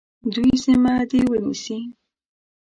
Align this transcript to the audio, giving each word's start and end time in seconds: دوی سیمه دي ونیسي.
دوی 0.33 0.51
سیمه 0.63 0.93
دي 1.09 1.21
ونیسي. 1.29 1.79